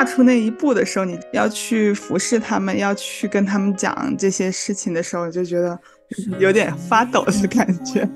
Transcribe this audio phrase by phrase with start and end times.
[0.00, 5.78] 踏出那一步的时候，你要去服侍他们，要去跟他们讲这些事情的时候，就觉得
[6.38, 8.08] 有点发抖的感觉。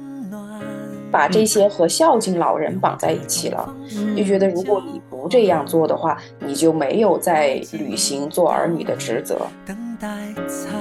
[1.11, 3.77] 把这些和孝敬老人绑在一起了，
[4.17, 9.46] 就觉得如果你不这样做的话，你就没有在履行做儿女的职责。
[9.66, 10.09] 等待
[10.48, 10.73] 灿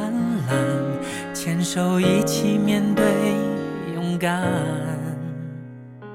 [0.47, 3.03] 烂，牵手一起面对
[3.93, 4.41] 勇敢。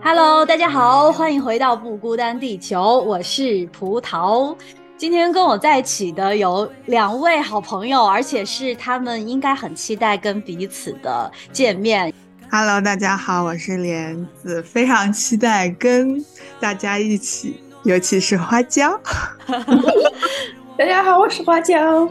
[0.01, 4.57] Hello，大家好，欢迎回到不孤单地球，我是葡萄。
[4.99, 12.13] 今天跟我在一起的有两位好朋友，而且是他们应该很期待跟彼此的见面。
[12.51, 16.21] Hello，大家好，我是莲子，非常期待跟
[16.59, 19.01] 大家一起，尤其是花椒。
[20.77, 22.11] 大家好，我是花椒。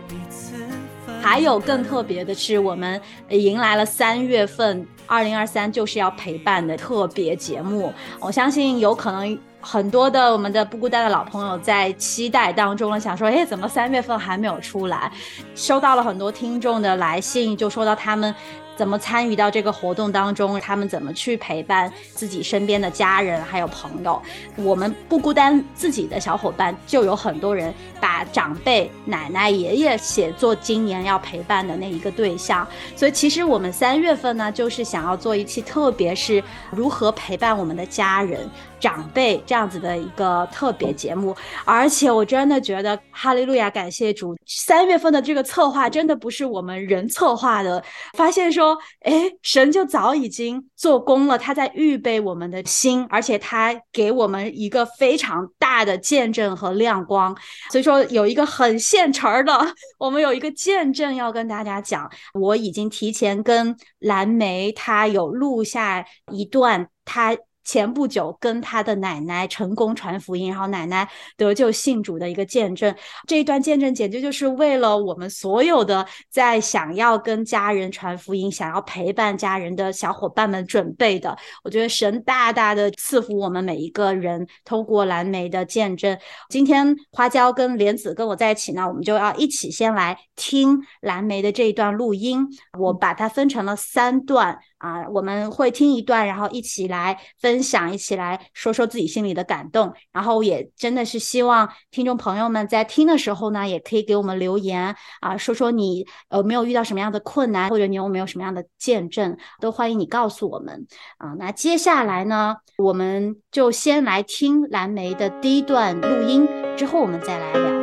[1.22, 7.92] 还有更特别的是，我们迎来了三月份，二零二三就是要陪伴的特别节目。
[8.22, 9.38] 我相信有可能
[9.70, 15.12] 很多的我们的不孤单的老朋友在期待当中了，想说，哎，怎么三月份还没有出来？
[15.56, 18.34] 收到了很多听众的来信，就说到他们。
[18.78, 20.60] 怎么参与到这个活动当中？
[20.62, 24.22] 他们怎么去陪伴自己身边的家人还有朋友？
[24.56, 32.66] 我们不孤单，自己的小伙伴就有很多人把长辈、奶奶、爷爷写作今年要陪伴的那一个对象。
[32.96, 38.50] 所以其实我们三月份呢，就是想要做一期，特别是如何陪伴我们的家人。
[38.80, 48.67] 长辈这样子的一个特别节目，而且我真的觉得哈利路亚，感谢主，三月份的这个策划真的不是我们人策划的，发现说，
[49.02, 57.36] 哎，神就早已经做工了，他在预备我们的心，而且他给我们一个非常大的见证和亮光，
[57.72, 59.54] 所以说有一个很现成的，
[60.00, 67.38] 我们有一个见证要跟大家讲，我已经提前跟蓝莓他有录下一段他。
[67.68, 72.96] 前不久跟他的奶奶成功传福音，然后奶奶得救信主的一个见证，
[73.28, 81.38] 这一段见证简直就是为了我们所有的在想要跟家人传福音、想要陪伴家人的小伙伴们准备的。
[81.62, 86.18] 我觉得神大大的赐福我们每一个人，通过蓝莓的见证。
[86.48, 92.48] 今天花椒跟莲子跟我在一起呢，我们就要一起先来听蓝莓的这一段录音。
[92.80, 94.58] 我把它分成了三段。
[94.78, 99.94] 啊，我们会听一段，然后一起来分享，一起来说说自己心里的感动。
[100.12, 111.34] 然后也真的是希望听众朋友们在听的时候呢，也可以给我们留言啊，说说你有没有遇到什么样的困难，或者你有没有什么样的见证，都欢迎你告诉我们啊。
[111.40, 117.77] 那接下来呢，我们就先来听蓝莓的第一段录音，之后我们再来聊。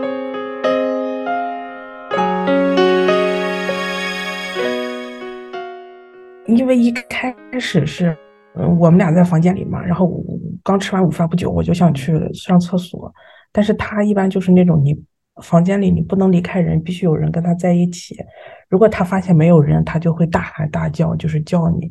[6.57, 8.17] 因为一开始是，
[8.55, 10.11] 嗯，我们俩在房间里嘛，然后
[10.63, 13.13] 刚吃完午饭不久，我就想去上厕所，
[13.53, 14.95] 但是他一般就是那种你
[15.43, 18.17] 房间里你不能离开人，必须有人跟他在一起。
[18.69, 21.91] 如果他发现没有人，他就会大喊大叫，就是叫你。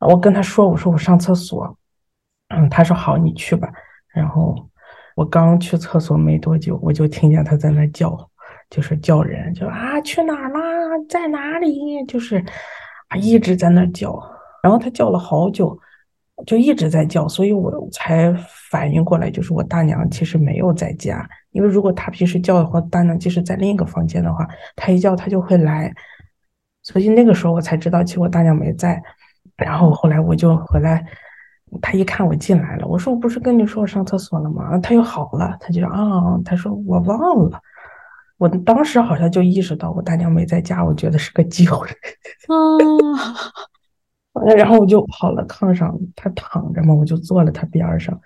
[0.00, 1.78] 我跟他说，我说我上厕所，
[2.48, 3.72] 嗯，他说好，你去吧。
[4.14, 4.54] 然后
[5.14, 8.16] 我刚去厕所没多久，我就听见他在那叫，
[8.68, 10.60] 就是叫人，就啊去哪儿啦，
[11.08, 12.44] 在哪里，就是。
[13.08, 14.20] 他一直在那叫，
[14.62, 15.78] 然后他叫了好久，
[16.46, 18.34] 就一直在叫，所以我才
[18.70, 21.26] 反应过来，就是我大娘其实没有在家。
[21.52, 25.92] 因为如果他平时叫的话，大娘即使在另一个房间的话，他一叫他就会来。
[26.82, 29.02] 所以那个时候我才知道，其实我大娘没在。
[29.56, 31.04] 然后后来我就回来，
[31.80, 34.78] 他一看我进来了，我说我不是跟你说我上厕所了吗？
[34.80, 37.18] 他又好了，他就啊，他说我忘
[37.50, 37.60] 了。
[38.38, 41.88] 我当时好像就意识到我大娘没在家，我觉得是个机会。
[42.48, 42.54] 啊
[44.54, 48.20] 然后我就跑了炕上，她躺着嘛，我就坐了她边上。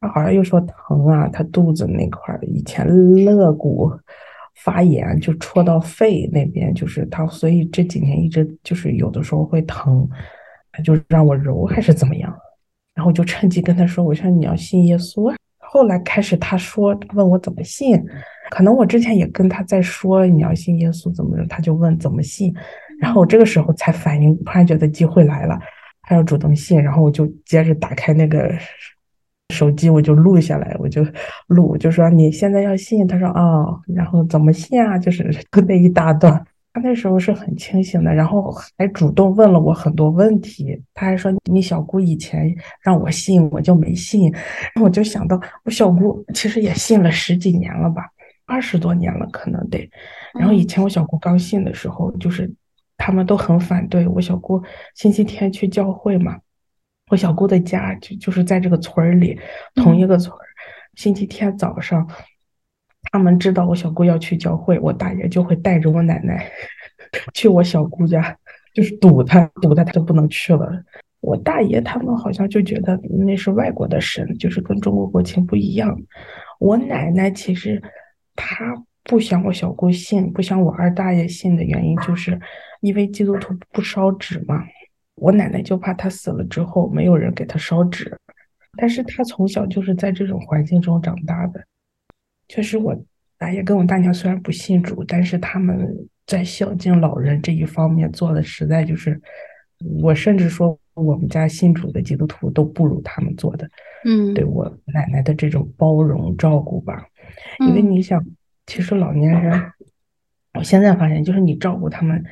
[0.00, 2.86] 她好像又说疼啊，她肚子那块儿以前
[3.26, 3.92] 肋骨
[4.64, 10.08] 发炎，就戳到肺那边，就是她，所以这几年一直就是有的时候会疼，
[10.72, 12.34] 她就让我揉还是怎么样。
[12.94, 18.02] 然后我就趁机跟她说：“我说你要信耶稣。”后来开始她说问我怎么信。
[18.50, 22.54] 可能我之前也跟他在说你要信耶稣怎么着，他就问怎么信，
[23.00, 25.58] 然后我这个时候才反应，突然觉得机会来了，
[26.02, 28.52] 他要主动信，然后我就接着打开那个
[29.54, 31.06] 手机，我就录下来，我就
[31.46, 35.30] 录，就说你现在要信，他说啊，然后怎么信啊，就是
[35.66, 36.44] 那一大段。
[36.74, 40.80] 他那时候是很清醒的，然后还主动问了我很多问题。
[40.94, 44.30] 他还说：“你小姑以前让我信，我就没信。”
[44.74, 48.04] 然后我就想到，我小姑其实也信了十几年了吧。
[48.48, 49.88] 二十多年了，可能得。
[50.34, 52.50] 然后以前我小姑刚信的时候，就是
[52.96, 54.60] 他们都很反对我小姑
[54.94, 56.38] 星期天去教会嘛。
[57.10, 59.38] 我小姑的家就就是在这个村儿里，
[59.74, 60.40] 同一个村儿。
[60.94, 62.08] 星期天早上，
[63.12, 66.50] 他们知道我小姑要去教会，我大爷就会带着我奶奶
[67.32, 68.36] 去我小姑家，
[68.74, 70.68] 就是堵她，堵她，她就不能去了。
[71.20, 75.98] 我大爷他们好像就觉得那是外国的神，就是跟中国国情不一样。
[76.60, 77.82] 我奶奶其实
[78.40, 82.40] 她不想我小姑信，不想我二大爷信的原因，就是
[82.80, 84.62] 因为基督徒不烧纸嘛。
[85.16, 88.16] 我奶奶就怕他死了之后没有人给他烧纸，
[88.76, 91.60] 但是他从小就是在这种环境中长大的。
[92.46, 92.96] 确实，我
[93.36, 95.92] 大爷跟我大娘虽然不信主，但是他们
[96.24, 99.20] 在孝敬老人这一方面做的实在就是，
[100.00, 100.78] 我甚至说。
[100.98, 103.70] 我们家信主的基督徒都不如他们做的，
[104.04, 107.06] 嗯，对我奶奶的这种包容照顾吧，
[107.60, 108.24] 因为你想，
[108.66, 109.72] 其实老年人，
[110.54, 112.22] 我现在发现就是你照顾他们，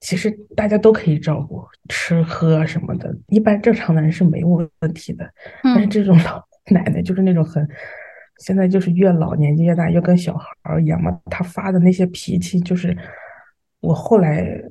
[0.00, 5.28] 其实大家都可以照顾，吃喝什么的，一般正常的人是没有问题的，
[5.62, 7.66] 但是这种老奶奶就是那种很，
[8.38, 10.48] 现在就是越老年纪越大，越跟小孩
[10.80, 12.96] 一样嘛，他发的那些脾气，就是
[13.80, 14.62] 我后来。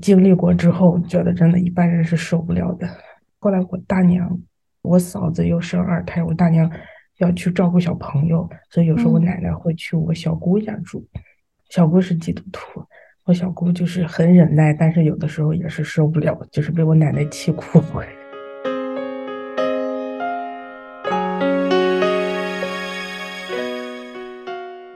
[0.00, 2.88] 经历过之后，觉得真的一般人是受不了的。
[3.40, 4.40] 后来我大娘，
[4.80, 6.70] 我嫂子又生二胎，我大娘
[7.18, 11.06] 要去照顾小朋友，所以有时候我奶奶会去我小姑家住。
[11.70, 12.84] 小姑是基督徒，
[13.24, 17.82] 我小姑就是很忍耐，但是有的时候也是受不了，就是被我奶奶气哭。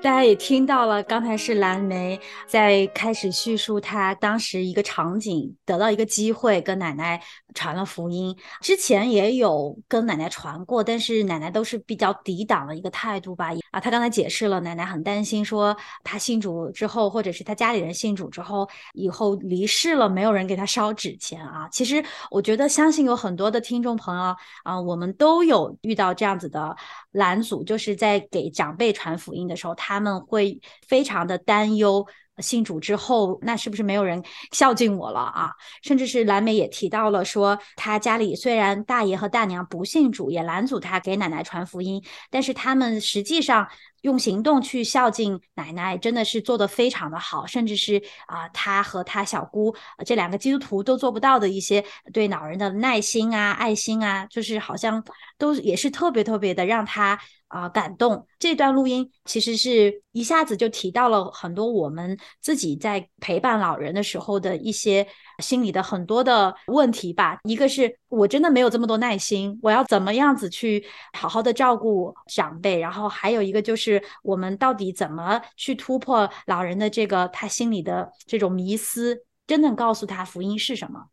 [0.06, 7.20] 大家也听到了，刚才是蓝莓在开始叙述她当时一个场景，得到一个机会跟奶奶
[7.54, 8.32] 传了福音。
[8.60, 13.50] 之前也有跟奶奶传过，但是奶奶都是比较抵挡的一个态度吧。
[13.72, 21.68] 啊，她刚才解释了，奶奶很担心，说她信主之后，或者是她家里人信主之后，以后离世了，没有人给她烧纸钱啊。
[21.72, 22.00] 其实
[22.30, 26.76] 我觉得，相信有很多的听众朋友啊，我们都有遇到这样子的
[27.10, 29.95] 拦阻，就是在给长辈传福音的时候，他。
[29.96, 32.06] 他们会非常的担忧，
[32.38, 34.22] 信主之后，那是不是没有人
[34.52, 35.50] 孝敬我了啊？
[35.82, 43.66] 甚至是蓝莓也提到了，说他家里虽然大爷和大娘不信主，也拦阻他给奶奶传福音，但是他们实际上。
[44.02, 55.02] 用行动去孝敬奶奶，真的是做的非常的好，甚至是啊，他和他小姑这两个基督徒都做不到的一些对老人的耐心啊、爱心啊，就是好像
[55.38, 58.26] 都也是特别特别的让他啊感动。
[58.38, 65.06] 这段录音其实是一下子就提到了很多我们自己在陪伴老人的时候的一些。
[65.42, 70.82] 心里的很多的问题吧，一个是我真的没有这么多耐心，我要怎么样子去
[71.12, 81.04] 好好的照顾长辈，然后还有一个就是我们到底怎么去突破老人的这个他心里的这种迷思，真正告诉他福音是什么？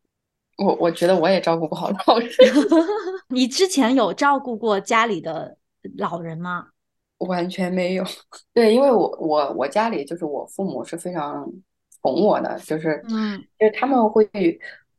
[0.58, 2.30] 我我觉得我也照顾不好老人。
[3.28, 5.58] 你之前有照顾过家里的
[5.98, 6.68] 老人吗？
[7.20, 8.04] 完全没有。
[8.54, 11.48] 对，因为我我我家里就是我父母是非常。
[12.06, 14.30] 宠我的就是，嗯，就是他们会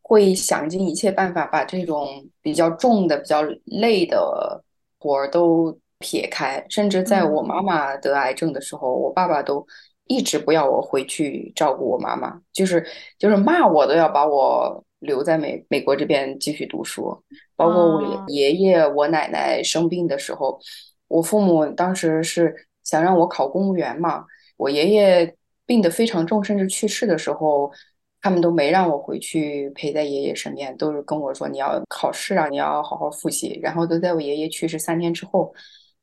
[0.01, 2.09] 会想尽一切办法把这种
[2.41, 4.65] 比较重的、比较累的
[4.99, 6.65] 活儿都撇开。
[6.71, 9.67] 甚至在我妈妈得癌症的时候，我爸爸都
[10.07, 12.83] 一直不要我回去照顾我妈妈，就是
[13.19, 17.23] 就是骂我都要把我留在美美国这边继续读书。
[17.57, 20.59] 包括我爷爷、我奶奶生病的时候，
[21.09, 24.25] 我父母当时是想让我考公务员嘛，
[24.57, 25.37] 我爷爷。
[25.67, 27.73] 病得非常重，甚至去世的时候，
[28.21, 33.59] 他们都没让我回去陪在爷爷身边，都是跟我说你要考试啊，你要好好复习。
[33.63, 35.55] 然后都在我爷爷去世三天之后，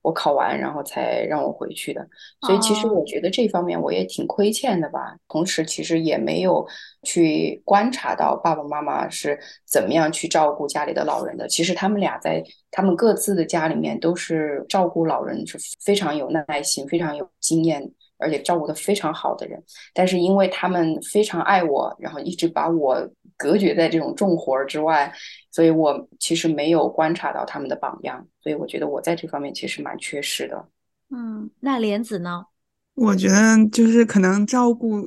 [0.02, 2.06] 我考完，然后才让我回去的。
[2.42, 5.16] 所以其实我觉得这方面我也挺亏欠的吧。
[5.28, 6.66] 同时，其实也没有
[7.04, 11.48] 去观察到爸爸妈妈是怎么样去照顾家里的老人的。
[11.48, 17.92] 其实他们俩在他们各自的家里面都是照顾老人是非常有耐心、非常有经验。
[18.24, 19.60] 而且照顾的非常好的人，
[19.96, 22.96] 但是因为他们非常爱我，然后一直把我
[23.42, 25.12] 隔绝在这种重活儿之外，
[25.52, 30.68] 所以我其实没有观察到他们的榜样，所以我觉得我在这方面其实蛮缺失的。
[31.10, 32.46] 嗯，那莲子呢？
[32.94, 35.02] 我觉得就是可能照顾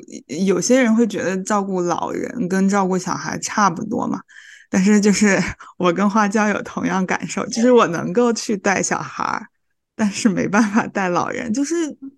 [0.46, 4.20] 有些人会觉得照顾老人跟照顾小孩差不多嘛，
[4.68, 5.38] 但是就是
[5.78, 9.40] 我跟花椒有同样感受，就是我能够去带小孩，
[9.94, 12.10] 但是没办法带老人，就是嗯。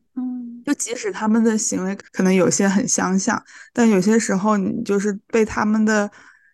[0.67, 3.41] 就即使他们的行为可能有些很相像，
[3.73, 6.11] 但有些时候你就是被他们的，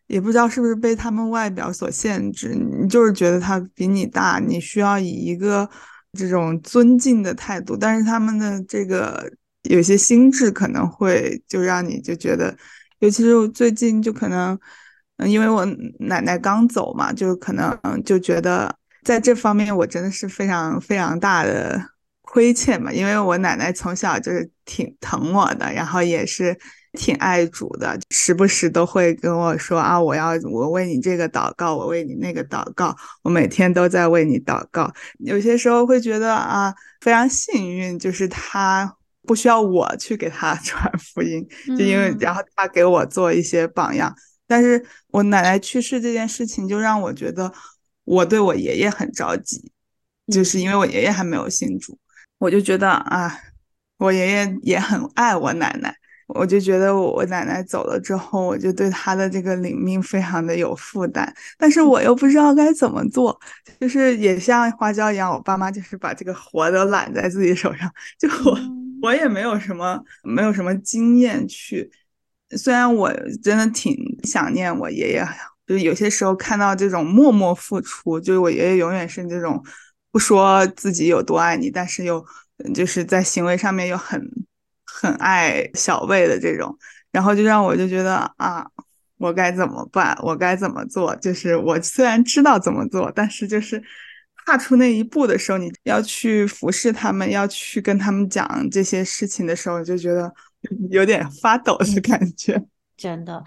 [0.06, 5.66] 也不知道是不是被他们外表所限制，你就是觉得他比你大，你需要以一个
[6.12, 12.54] 这种尊敬的态度，但是他们的这个有些心智可能会就让你就觉得，
[12.98, 14.58] 尤其是最近就可能，
[15.16, 15.64] 嗯，因为我
[16.00, 21.91] 奶奶刚走嘛，就可能就觉得在这方面我真的是非常非常大的。
[22.32, 26.58] 亏欠嘛，因为我奶奶从小就是挺疼我的，然后也是
[26.92, 34.90] 挺爱主的，时不时都会跟我说啊，我要我为你这个祷告，我为你那个祷告，我每天都在为你祷告。
[35.18, 38.96] 有些时候会觉得啊，非常幸运，就是他
[39.26, 41.46] 不需要我去给他 传福音，
[41.76, 44.10] 就因为然后他给我做一些榜样。
[44.46, 47.52] 但是我奶奶去世这件事情，就让我觉得
[48.04, 49.70] 我对我爷爷很着急，
[50.32, 51.98] 就是因为我爷爷还没有信主。
[52.42, 53.32] 我就觉得啊，
[53.98, 55.94] 我爷爷也很爱我奶奶，
[56.26, 63.40] 我就觉得我奶奶走了之后，我就对她的这个领命非常的有负担，但是我又不知道该怎么做，
[63.78, 68.58] 就是也像花椒一样，我爸妈就是把这个活都揽在自己手上，就我
[69.02, 71.88] 我也没有什么没有什么经验去，
[72.56, 75.24] 虽然我真的挺想念我爷爷，
[75.64, 79.62] 就是有些时候看到这种默默付出，就是我爷爷永远是这种。
[80.12, 82.24] 不说自己有多爱你，但是又
[82.72, 84.22] 就是在行为上面又很
[84.84, 86.78] 很爱小魏的这种，
[87.10, 88.64] 然后就让我就觉得啊，
[89.16, 90.16] 我该怎么办？
[90.22, 91.16] 我该怎么做？
[91.16, 93.82] 就是我虽然知道怎么做，但是就是
[94.44, 100.32] 踏出那一步的时候，你要去服侍他们，要去跟他们讲这些事情的时候，就觉得
[100.90, 102.62] 有点发抖的感觉，
[102.96, 103.42] 真的。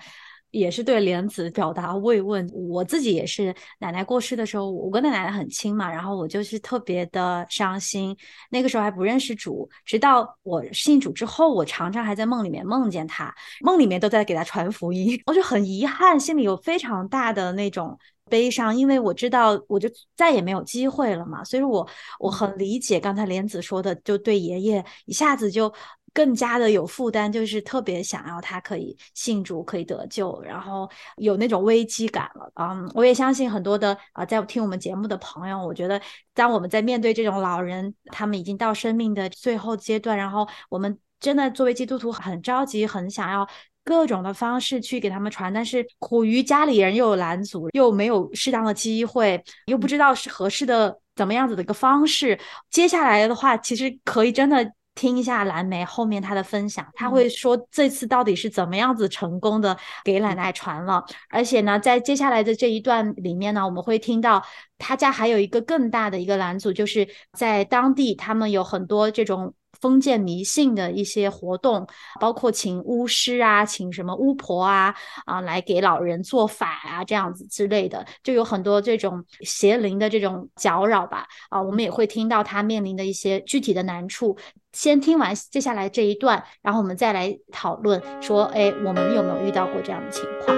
[0.55, 2.49] 也是对莲子表达慰问。
[2.53, 8.15] 我自己也是，奶奶过世的时候，我跟奶奶很亲嘛，然后我就是特别的伤心。
[8.49, 17.97] 那个时候还不认识主，直到我信主之后，我常常还在梦里面梦见他，梦里面都在给他传福音， 我就很遗憾，心里有非常大的那种
[18.29, 21.43] 悲伤，因为我知道我就再也没有机会了嘛。
[21.43, 21.85] 所以，我
[22.19, 25.73] 我很理解刚才莲子说的，就对爷爷一下子就。
[26.15, 32.49] 更加的有负担，就是特别想要他可以信主，可以得救，然后有那种危机感了。
[32.55, 36.01] 嗯，我也相信很多的啊，在听我们节目的朋友，我觉得
[36.33, 43.45] 当我们在面对这种老人，他们已经到生命的最后阶段，然后我们真的作为基督徒很着急，很想要
[43.83, 52.39] 各种的方式去给他们传，但是苦于家里人又有拦阻，又没有适当的机会，又不知道是合适的怎么样子的一个方式。
[52.71, 54.71] 接下来的话，其实可以真的。
[54.95, 64.43] 听一下蓝莓后面他的分享，他会说这次到底是怎么样子成功的给奶奶传了，而且呢，在接下来的这一段里面呢，我们会听到
[64.77, 69.53] 他家还有一个更大的一个拦阻，就是在当地他们有很多这种。
[69.81, 71.85] 封建迷信的一些活动，
[72.21, 81.27] 包括请巫师啊，请什么巫婆啊，啊，来给老人做法啊，这样子之类的，就有很多这种邪灵的这种搅扰吧。
[81.49, 84.35] 啊，我们也会听到他面临的一些具体的难处。
[84.75, 90.53] 先听完接下来这一段，然后我们再来讨论，说，哎，我们有没有遇到过这样的情况？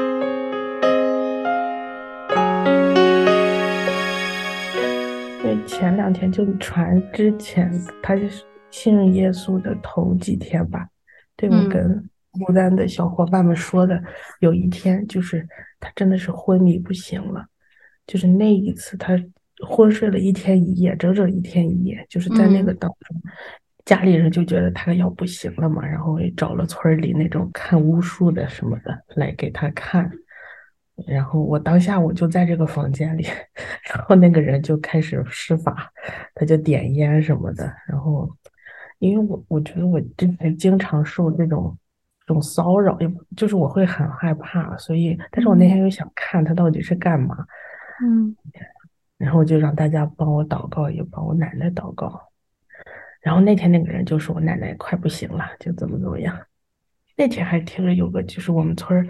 [5.44, 7.72] 对，前两天就传之前，
[8.02, 8.44] 他就是。
[8.70, 10.86] 信耶稣的头几天吧，
[11.38, 14.00] 对我跟孤单的小伙伴们说的，
[14.42, 15.48] 有一天就是
[15.80, 17.46] 他真的是昏迷不醒了，
[18.06, 19.18] 就是那一次他
[19.66, 23.18] 昏睡了一天一夜，整整一天一夜，就是在那个当中，
[23.88, 30.12] 家里人就觉得他要不行了嘛，然后也找了村里那种看巫术的什么的来给他看。
[31.08, 33.24] 然后我当下我就在这个房间里，
[33.94, 35.90] 然后那个人就开始施法，
[36.36, 38.30] 他就点烟什么的，然后
[39.00, 41.78] 因为我我觉得我之前经常受这种
[42.26, 47.38] 这种骚扰，也就是我会很害怕，所以但是我那天又想看他到底是干嘛，
[48.04, 48.36] 嗯，
[49.18, 52.27] 然后就让大家帮我祷告，也帮我奶奶祷告，
[53.28, 56.34] 然后那天那个人就说我奶奶快不行了，就怎么怎么样，
[57.18, 59.06] 那天还听着有个就是我们村儿。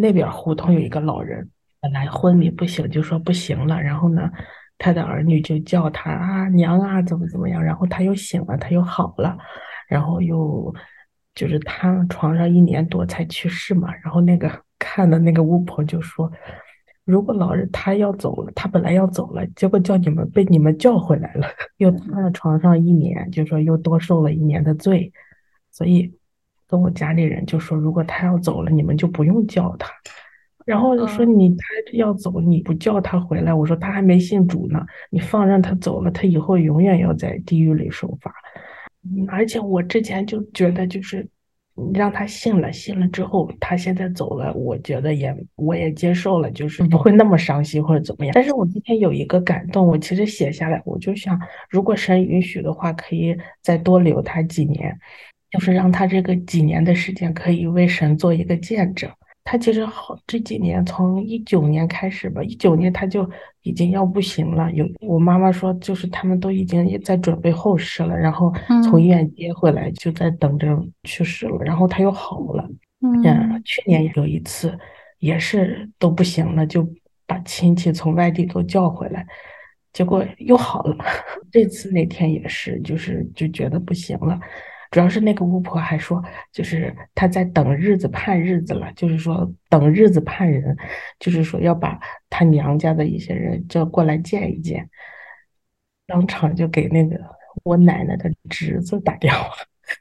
[0.00, 1.48] 那边胡同有一个老人，
[1.80, 3.80] 本来昏迷不醒，就说不行了。
[3.80, 4.28] 然后呢，
[4.76, 7.62] 他的儿女就叫他啊娘啊怎么怎么样。
[7.62, 9.38] 然后他又醒了，他又好了。
[9.86, 10.74] 然后又
[11.32, 13.94] 就是瘫床上一年多才去世嘛。
[14.02, 16.28] 然后那个 看的那个巫婆就说，
[17.08, 21.48] 如果老人他要走了，他本来要走了，结果叫你们被你们叫回来了，
[21.78, 25.12] 又瘫在床上一年，就说又多受了一年的罪，
[25.72, 26.14] 所以。
[26.70, 29.90] 跟我家里人就说，如果他要走了，你们就不用叫他。
[30.66, 33.54] 然后就说你他要走，你不叫他回来。
[33.54, 38.30] 我说他还没信主呢，你放任他走了，他以后永远要在地狱里受罚。
[39.28, 41.26] 而且我之前就觉得，就是
[41.94, 48.32] 让他信了，信了之后，他现在走了，我觉得也我也接受了，就是不会那么伤心或者怎么样。
[48.34, 54.98] 但是我今天有一个感动，我其实写下来，我就想，如果神允许的话，可以再多留他几年。
[55.50, 59.10] 就是让他这个几年的时间可以为神做一个见证，
[59.50, 63.26] 他其实好这几年，从一九年开始吧，一九年他就
[63.62, 64.70] 已经要不行了。
[64.72, 68.52] 有我妈妈说，就是他们都已经也在准备后事了，然后
[68.84, 71.56] 从医院接回来，就在等着去世了。
[71.64, 72.68] 然后他又好了。
[73.00, 74.78] 嗯，去年有一次
[75.18, 76.86] 也是都不行了，就
[77.26, 79.26] 把亲戚从外地都叫回来，
[79.94, 80.94] 结果又好了。
[81.50, 84.38] 这次那天也是，就是就觉得不行了。
[84.90, 90.76] 主要是那个巫婆还说，就是她在等日子盼日子了，就是说等日子盼人，
[91.18, 91.98] 就是说要把
[92.30, 94.88] 她娘家的一些人叫过来见一见，
[96.06, 97.18] 当场就给那个
[97.64, 99.50] 我奶奶的侄子打电话，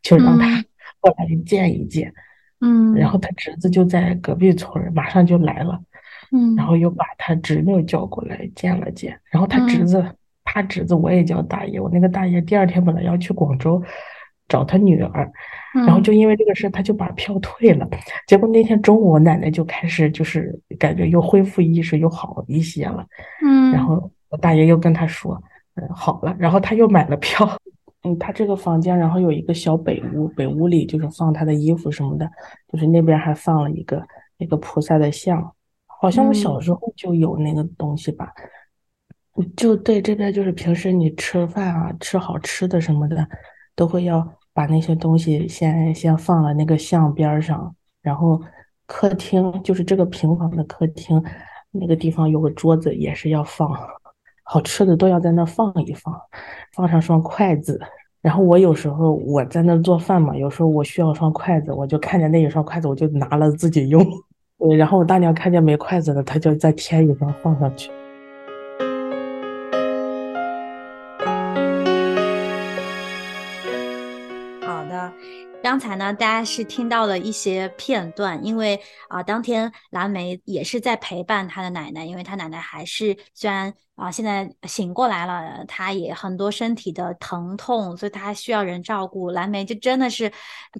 [0.01, 0.63] 就让他
[0.99, 2.13] 过来见一见。
[2.61, 5.79] 嗯，然后他侄子就在隔壁村，马上就来了。
[6.31, 10.03] 嗯，然后又把他侄女叫过来见了见，然后他侄子，
[10.43, 13.83] 他侄子我也叫大爷，我那个大爷第二天本来要去广州。
[14.47, 15.29] 找他女儿，
[15.73, 17.85] 然后就因为这个事，他就把票退了。
[18.27, 23.05] 结果那天中午，我奶奶就开始就是感觉又恢复意识，又好一些了。
[23.43, 25.37] 嗯，然后我大爷又跟他说，
[25.75, 26.33] 嗯，好了。
[26.39, 27.45] 然后他又买了票。
[28.03, 32.29] 嗯，他这个房间，然后有一个小北屋，北屋里就是放他的衣服什么的，
[32.71, 34.01] 就是那边还放了一个
[34.37, 35.53] 那个菩萨的像，
[35.87, 38.31] 好像我小时候就有那个东西吧。
[39.57, 43.27] 就对这边就是平时你吃饭啊，吃好吃的什么的。
[43.75, 44.27] 都会要
[44.57, 48.41] 把那些东西先先放了那个像边上，然后
[48.87, 51.23] 客厅就是这个平房的客厅，
[51.69, 53.69] 那个地方有个桌子也是要放
[54.41, 56.11] 好吃的都要在那放一放，
[56.73, 57.79] 放上双筷子。
[58.19, 64.03] 然后我有时候我在那做饭嘛，有时候我需要双筷子，我就看见那一双筷子，我就拿了自己用。
[64.57, 67.91] 对，然后我大娘看见没筷子了，她就再添一双放上去。
[75.67, 89.29] 刚才呢，大家是听到了一些片段，因为啊，当天蓝莓也是在陪伴他的奶奶，因为他奶奶还是虽然啊现在醒过来了，他也很多身体的疼痛，所以他需要人照顾。
[89.31, 90.31] 蓝莓就真的是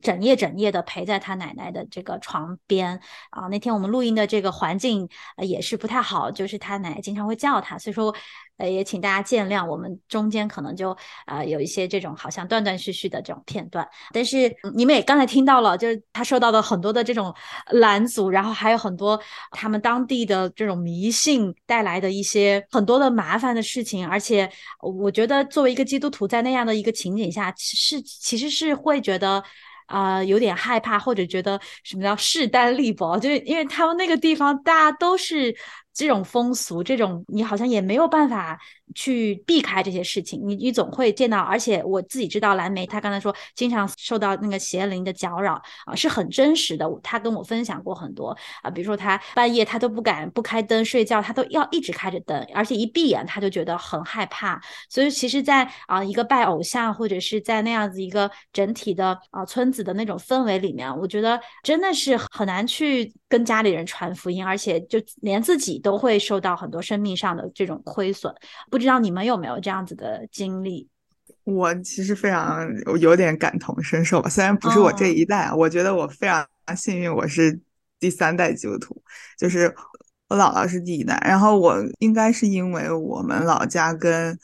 [0.02, 2.98] 整夜整夜的陪在他奶奶的这个床边
[3.32, 3.48] 啊。
[3.50, 8.16] 那天我们录音的这个环境也是不太好，就是他奶奶经常会叫他，所以说。
[8.58, 17.34] 呃，也请大家见谅，我们中间可能就啊有一些这种好像断断续续的这种片段，但是你们也刚才听到了，就是他受到的很多的这种
[17.72, 19.20] 拦阻，然后还有很多
[19.52, 24.50] 他们当地的这种迷信带来的一些很多的麻烦的事情，而且
[24.82, 29.44] 我觉得作为一个基督徒，在那样的一个情景下，是其实是会觉得
[29.86, 35.56] 啊有点害怕，或者觉得什么叫势单力薄，就是因为他们那个地方大家都是。
[35.98, 38.60] 这种风俗，这种你好像也没有办法
[38.94, 41.40] 去避开这些事情，你你总会见到。
[41.40, 46.88] 而且我自己知道，蓝莓他刚才说经常受到那个邪灵的搅扰啊，是很真实的。
[47.02, 54.62] 他跟我分享过很多啊，比如说他半夜他都不敢不开灯睡觉，他都要一直开着灯，而且一闭眼他就觉得很害怕。
[54.90, 65.82] 所以其实，在啊一个拜偶像或者是在那样子一个整体的啊村子的那种氛围里面，我觉得真的是很难去跟家里人传福音，而且就连自己。
[65.88, 68.34] 都会受到很多生命上的这种亏损，
[68.70, 70.90] 不知道你们有没有这样子的经历？
[71.46, 72.68] 我其实非常
[73.00, 76.46] 有点感同身受吧，虽然不是我这一代，我觉得我非常
[76.76, 77.58] 幸运，我是
[78.02, 79.02] 第三代基督徒，
[79.38, 79.74] 就是
[80.28, 84.38] 我姥姥是第一代，然后我应该是因为我们老家跟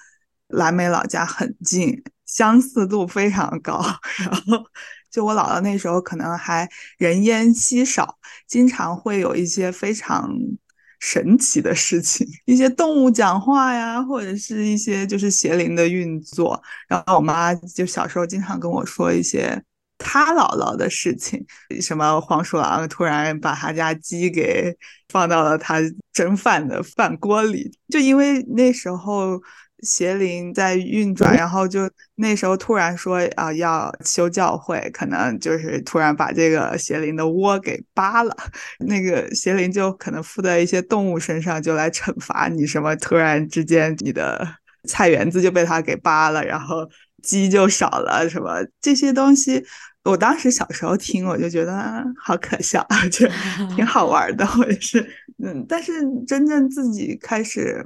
[0.48, 3.84] 蓝莓老家很近，相似度非常高，
[4.20, 4.66] 然后
[5.12, 10.34] 就我姥姥那时候可能还人烟稀少，经常会有一些非常。
[11.06, 16.62] 神奇的事情， 一些动物讲话呀，或者是一些就是邪灵的运作。
[16.88, 19.62] 然后我妈就小时候经常跟我说一些
[19.98, 21.46] 她姥姥的事情，
[21.82, 24.74] 什么黄鼠狼突然把她家鸡给
[25.10, 25.82] 放到了她
[26.14, 29.42] 蒸饭的饭锅里，就因为那时候。
[29.84, 38.36] 邪灵在运转，然后就那时候突然说啊要修教会，可能就是突然把这个邪灵的窝给扒了，
[38.80, 42.66] 那个邪灵就可能附在一些动物身上，就来惩罚你。
[42.66, 44.48] 什么突然之间你的
[44.88, 46.90] 菜园子就被他给扒了，然后
[47.22, 49.64] 鸡就少了，什么这些东西，
[50.06, 53.28] 我当时小时候听我就觉得好可笑， 就
[53.76, 55.06] 挺好玩的，或者是
[55.44, 55.92] 嗯，但是
[56.26, 57.86] 真正自己开始。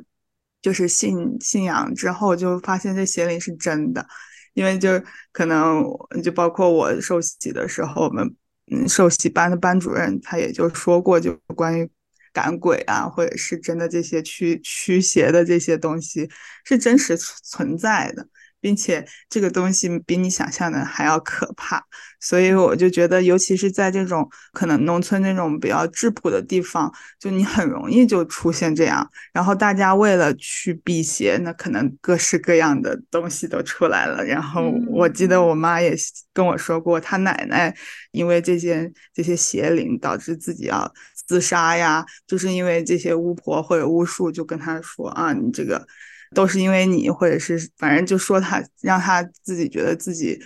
[0.61, 4.05] 就是信信仰之后，就发现这邪灵是真的，
[4.53, 4.89] 因为就
[5.31, 5.83] 可能
[6.23, 8.35] 就包括我受洗的时候，我们
[8.71, 11.89] 嗯受洗班的班主任他也就说过，就关于
[12.33, 16.29] 赶鬼啊，或者是真的这些驱驱邪的这些东西
[16.65, 18.27] 是真实存在的。
[18.59, 21.83] 并且这个东西比你想象的还要可怕，
[22.19, 29.07] 所以我就觉得，尤其是在这种可能农村那种比较质朴的地方，就你很容易就出现这样。
[29.31, 34.23] 然后大家为了去辟邪，那可能各式各样的东西都出来了。
[34.23, 35.95] 然后我记得我妈也
[36.33, 37.73] 跟我说过，她奶奶
[38.11, 40.91] 因为这些这些邪灵导致自己要
[41.27, 45.85] 自杀呀，就是因为这些巫婆或者巫术就跟她说啊，你这个。
[46.33, 50.39] 都是因为你，或者是反正就说他，让他自己觉得自己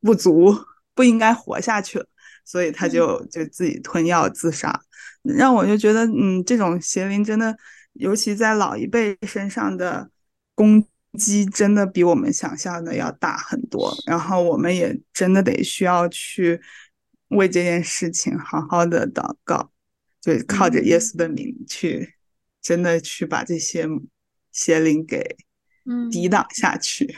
[0.00, 0.54] 不足，
[0.94, 2.06] 不应该活下去了，
[2.44, 4.80] 所以他就就自己吞药自杀。
[5.22, 7.56] 让我就觉得，嗯，这种邪灵真的，
[7.94, 10.08] 尤其在老一辈身上的
[10.54, 10.86] 攻
[11.18, 13.92] 击，真的比我们想象的要大很多。
[14.06, 16.60] 然后我们也真的得需要去
[17.28, 19.70] 为这件事情好好的祷告，
[20.20, 22.14] 就靠着耶稣的名去，
[22.62, 23.86] 真的去把这些。
[24.56, 25.36] 邪灵给
[26.10, 27.14] 抵挡下去，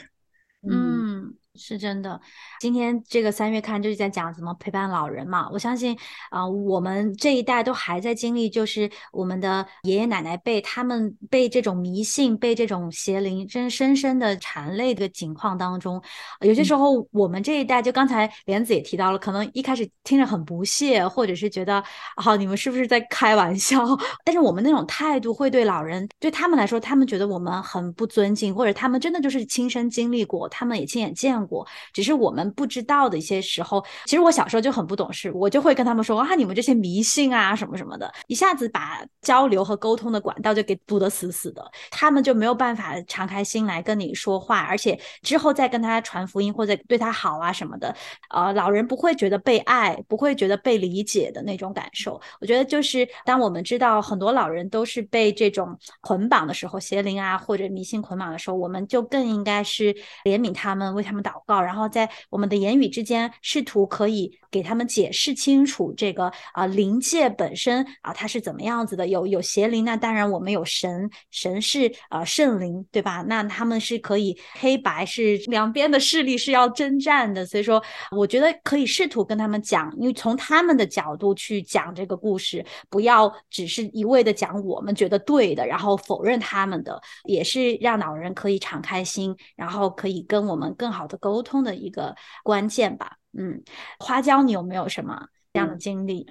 [0.69, 1.38] 嗯。
[1.59, 2.21] 是真的，
[2.61, 5.49] 今天这个三月刊就是在讲怎么陪伴老人嘛。
[5.53, 5.99] 我相信
[6.31, 16.01] 啊，我们这一代都还在经历，就是我们的爷爷奶奶辈，他们被这种迷信、被这种邪灵真深深的缠累的情况当中。
[16.41, 21.83] 有些时候，我们这一代，就刚才莲子也提到了，可能一开始听着很不屑，或者是觉得
[22.15, 23.85] 啊，你们是不是在开玩笑？
[24.25, 31.48] 但是我们那种态度，会对老人，对他们来说，他们觉得我们很不尊敬，或者他们真的就是亲身经历过，他们也亲眼见过。
[31.49, 33.85] 过，只是我们不知道的一些时候。
[34.05, 47.95] 其实我小时候就很不懂事，我就会跟他们说啊，你们这些迷信啊，什么什么的，一下子把交流和沟通的管道就给堵得死死的，他们就没有办法敞开心来跟你说话，而且之后再跟他传福音或者对他好啊什么的，
[48.31, 52.21] 呃，老人不会觉得被爱，不会觉得被理解的那种感受。
[52.41, 61.38] 我觉得就是当我们知道很多老人都是被这种捆绑的时候，邪灵啊或者迷信捆绑的时候，我们就更应该是怜悯他们，为他们祷。
[61.47, 73.25] 告，然后在我们的言语之间试图可以给他们解释清楚这个啊灵界本身啊它是怎么样子的，有有邪灵，那当然我们有神，神是啊圣灵，对吧？
[73.29, 91.28] 那他们是可以黑白是两边的势力是要征战的，所以说我觉得可以试图跟他们讲，因为从他们的角度去讲这个故事，不要只是一味的讲我们觉得对的，然后否认他们的，也是让老人可以敞开心，然后可以跟我们更好的沟。
[91.29, 93.63] 沟通的一个关键吧，嗯，
[93.99, 96.27] 花椒，你有没有什么这样的经历？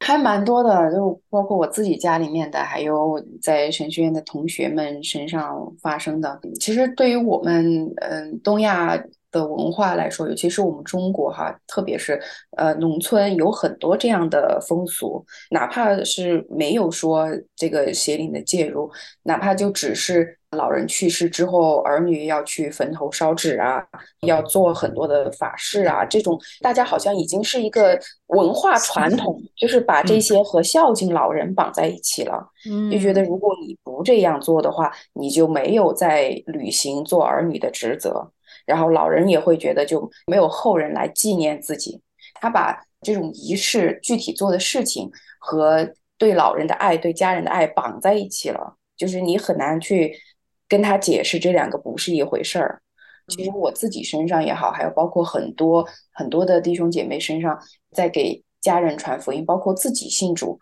[0.00, 6.38] 还蛮多的，就包括我自己家里面的，还有在神学院的同学们身上发生的。
[6.60, 9.02] 其实对于我们，嗯，东亚。
[9.34, 12.22] 的文化来说，尤其是我们中国哈，特别是
[12.56, 18.88] 呃农村有很多这样的风俗，哪怕是没有说这个邪灵的介入，
[19.24, 23.84] 哪怕就只是老人去世之后，儿女要去坟头烧纸啊，
[24.20, 32.50] 要做很多的法事啊，这种大家好像已经是一个文化传统，就是把这些和孝敬老人绑在一起了，
[32.90, 38.30] 就觉得如果你不这样做的话，你就没有在履行做儿女的职责。
[38.66, 42.00] 然后老人也会觉得就没有后人来纪念自己，
[42.40, 45.86] 他把这种仪式具体做的事情和
[46.16, 50.14] 对老人的爱、对家人的爱绑在一起了，就是你很难去
[50.74, 52.82] 跟他解释这两个不是一回事儿。
[53.28, 57.56] 其实我自己身上也好，还有包括很多很多的弟兄姐妹身上，
[57.92, 60.58] 在给家人传福音，包括自己信主。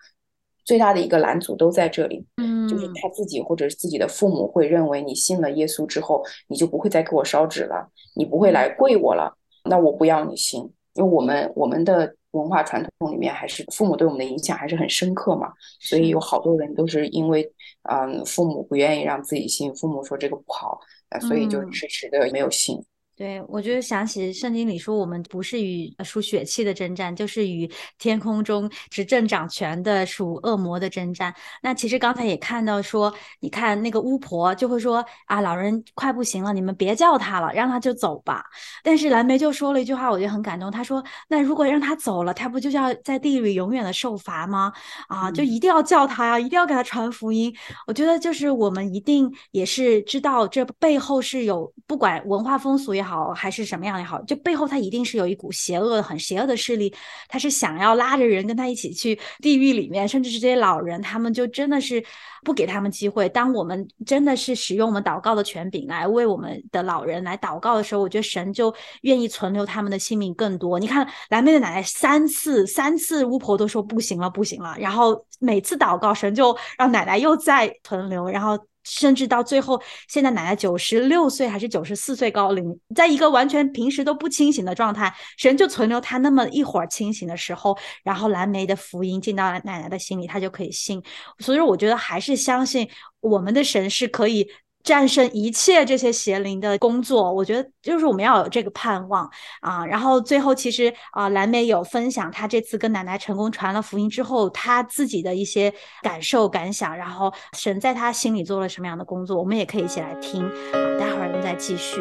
[0.66, 10.60] 最大的一个拦阻都在这里，嗯，就是他自己或者是自己的父母会认为你信了耶稣之后，你就不会再给我烧纸了，你不会来跪我了，那我不要你信，
[10.92, 17.50] 因为我们我们的文化传统里面还是父母对我们的影响还是很深刻嘛，所以有好多人都是因为，
[17.90, 22.84] 嗯，父母不愿意让自己信，父母说这个不好，呃所以就迟迟的没有信。
[23.14, 31.32] 对，我就想起圣经里说，我们不是与属血气的征战，就是与天空中执政掌权的属恶魔的征战。
[31.62, 38.42] 那其实刚才也看到说，你看那个巫婆就会说啊，老人快不行了，你们别叫他了，让他就走吧。
[38.82, 40.70] 但是蓝莓就说了一句话，我觉得很感动。
[40.70, 44.72] 他说，那如果让他走了，他不就要在地里永远的受罚吗？
[45.06, 47.54] 啊，就一定要叫他呀，一定要给他传福音。
[47.86, 53.01] 我觉得就是我们一定也是知道这背后是有不管文化风俗也。
[53.02, 56.94] 好还是什么样也好，就背后他一定是有一股邪恶、很邪恶的势力，
[57.28, 62.02] 他是想要拉着人跟他一起去地狱里面，甚至是这些老人，他们就真的是
[62.44, 63.28] 不给他们机会。
[63.28, 70.78] 当我们真的是使用我们祷告的权柄来为我们的老人来祷告的时候，我觉得神就愿意存留他们的性命更多。
[70.78, 78.58] 你看蓝妹的奶奶三次三次巫婆都说不行了不行了，然后每次祷告神就让奶奶又再存留，然后。
[78.84, 91.02] 甚至到最后，现在奶奶九十六岁还是九十四岁高龄，在一个完全平时都不清醒的状态，神就存留他那么一会儿清醒的时候，然后蓝莓的福音进到奶奶的心里，他就可以信。
[91.38, 92.88] 所以说，我觉得还是相信
[93.20, 94.48] 我们的神是可以。
[94.82, 99.84] 战胜一切这些邪灵的工作，我觉得就是我们要有这个盼望啊。
[99.86, 110.98] 然后最后，其实啊，蓝莓有分享他这次跟奶奶成功传了福音之后，他自己的一些感受感想，然后神在他心里做了什么样的工作，我们也可以一起来听啊。
[110.98, 112.00] 待会儿我们再继续。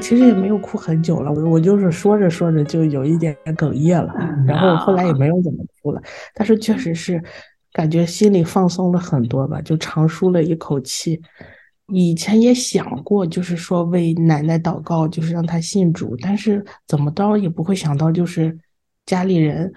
[0.00, 4.14] 其实也没有哭很久了，我我就是说着说着就有一点哽咽了，
[4.46, 6.00] 然后后来也没有怎么哭了，
[6.34, 7.20] 但是确实是
[7.72, 11.20] 感觉心里放松了很多吧，就长舒了一口气。
[11.92, 18.56] 以前也想过，就是说为奶奶祷告，就是让她信主，但是怎么着也不会想到，就是
[19.06, 19.72] 家里人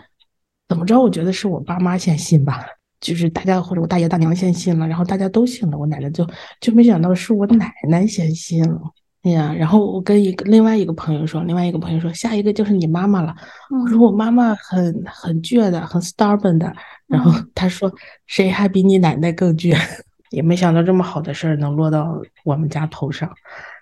[0.67, 2.65] 怎么着，我觉得是我爸妈先信吧，
[2.99, 6.27] 就是大家或者我大爷大娘先信了，然后大家都信了，我奶奶就
[6.61, 8.81] 就没想到是我奶奶先信了。
[9.23, 13.35] 哎呀，然后我跟一个另外一个朋友说，另外一个朋友说，下一个就是你妈妈了。
[13.69, 16.73] 我说我妈妈很很倔的，很 stubborn 的。
[17.05, 17.91] 然后他说，
[18.27, 19.77] 谁还比你奶奶更倔？
[20.31, 23.29] 也没想到这么好的事儿能落到我们家头上，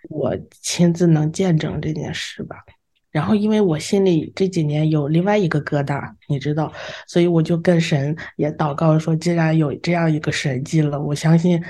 [0.09, 2.55] 我亲自能见证这件事吧。
[3.11, 6.73] 然后因为我心里这几年有另外一个疙瘩，你知道，
[7.05, 11.63] 所以我就跟神也祷告说，既然有这样一个神迹了，我相信。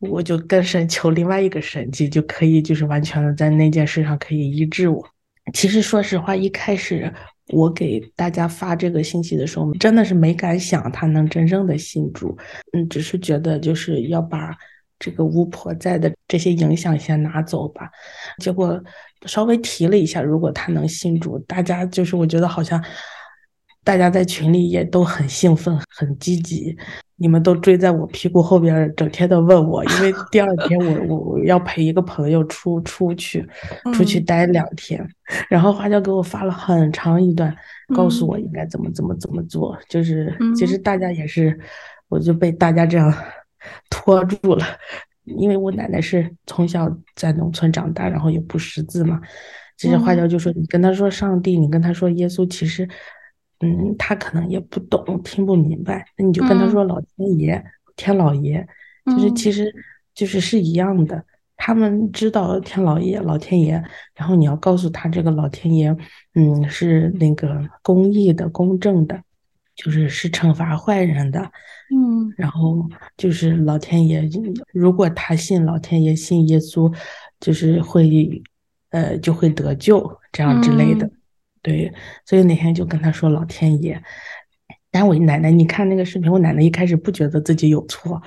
[0.00, 5.06] 我就跟神求另外一个神迹，就可以就是完全的在那件事上可以医治我。
[5.52, 7.12] 其实说实话，一开始
[7.48, 12.36] 我给大家发这个信息的时候，真的是没敢想他能真正的信主，
[12.72, 14.56] 嗯，只是觉得就是要把
[14.98, 17.90] 这个巫婆在的这些影响先拿走吧。
[18.38, 18.80] 结果
[19.26, 22.82] 稍微提了一下，如果他能信主，大家就是我觉得好像
[23.84, 26.76] 大家在群里也都很兴奋、很积极。
[27.22, 33.46] 你们都追在我屁股后边，整天的问我，因为第二天我我我要陪一个朋友出出去，
[33.92, 35.06] 出去待两天，
[35.50, 37.54] 然后花椒给我发了很长一段，
[37.94, 41.60] 告诉我应该怎么怎么怎么做，就是其实大家也是，
[42.08, 43.14] 我就被大家这样
[43.90, 44.64] 拖住了，
[45.24, 49.20] 因为我奶奶是从小在农村长大，然后也不识字嘛，
[49.76, 52.88] 其实花椒就说你跟他说上帝，你跟他说耶稣，其实。
[53.60, 56.04] 嗯，他可能也不懂，听不明白。
[56.16, 57.62] 那你就跟他说老天爷、
[57.94, 58.66] 天老爷，
[59.06, 59.72] 就是其实
[60.14, 61.24] 就是是一样的。
[61.62, 63.72] 他们知道天老爷、老天爷，
[64.14, 65.94] 然后你要告诉他这个老天爷，
[66.34, 69.22] 嗯，是那个公义的、公正的，
[69.76, 71.52] 就是是惩罚坏人的。
[71.94, 74.26] 嗯，然后就是老天爷，
[74.72, 76.90] 如果他信老天爷、信耶稣，
[77.38, 78.42] 就是会
[78.88, 81.10] 呃就会得救，这样之类的。
[81.62, 81.92] 对，
[82.24, 84.02] 所以那天就跟他说老天爷，
[84.90, 88.20] 但我奶奶，你看那个视频，我奶奶一开始不觉得自己有错，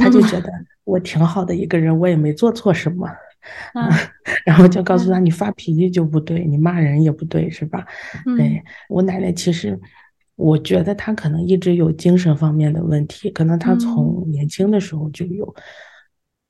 [0.00, 0.50] 她就觉得
[0.84, 3.08] 我挺好的一个人，我也没做错什么
[4.44, 7.84] 然后就告诉他你发脾气就不对，你骂人也不对，是吧？
[8.36, 9.78] 对我奶奶其实，
[10.34, 15.54] 我觉得她可能一直有精神方面的问题，可能她从年轻的时候就有，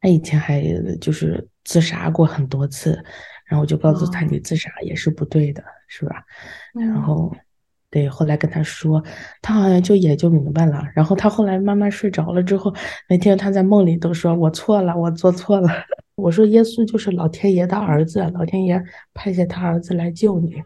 [0.00, 0.62] 她以前还
[1.00, 3.02] 就是自杀过很多次。
[3.46, 6.24] 然后我就告诉他，你自杀也是不对的，是吧？
[6.74, 7.34] 然后，
[7.90, 9.02] 对，后来跟他说，
[9.40, 10.82] 他好像就也就明白了。
[10.94, 12.74] 然后他后来慢慢睡着了之后，
[13.08, 15.68] 那天他在梦里都说：“我错了，我做错了。
[16.16, 18.82] ”我说：“耶稣就是老天爷的儿子，老天爷
[19.14, 20.62] 派下他儿子来救你。”